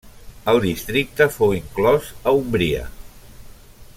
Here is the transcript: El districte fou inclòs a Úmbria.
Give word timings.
El 0.53 0.61
districte 0.63 1.27
fou 1.35 1.53
inclòs 1.59 2.09
a 2.31 2.35
Úmbria. 2.41 2.83